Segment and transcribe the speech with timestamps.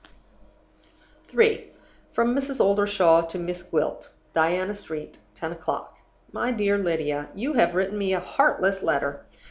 [1.27, 1.69] 3.
[2.11, 2.59] From Mrs.
[2.59, 4.09] Oldershaw to Miss Gwilt.
[4.33, 5.95] "Diana Street, 10 o'clock.
[6.31, 9.23] "MY DEAR LYDIA You have written me a heartless letter.